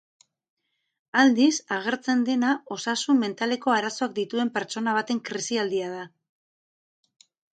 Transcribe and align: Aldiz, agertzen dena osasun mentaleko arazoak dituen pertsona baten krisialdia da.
Aldiz, 1.23 1.53
agertzen 1.75 2.23
dena 2.29 2.53
osasun 2.77 3.21
mentaleko 3.25 3.75
arazoak 3.75 4.15
dituen 4.17 4.51
pertsona 4.57 4.97
baten 5.01 5.23
krisialdia 5.31 5.91
da. 5.99 6.09